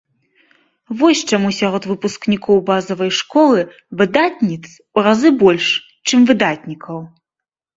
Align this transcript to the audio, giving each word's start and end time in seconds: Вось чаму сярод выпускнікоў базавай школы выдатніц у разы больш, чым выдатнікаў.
Вось 1.01 1.19
чаму 1.37 1.49
сярод 1.57 1.83
выпускнікоў 1.91 2.63
базавай 2.71 3.11
школы 3.19 3.59
выдатніц 4.01 4.61
у 4.99 5.07
разы 5.09 5.29
больш, 5.45 5.67
чым 6.09 6.19
выдатнікаў. 6.33 6.97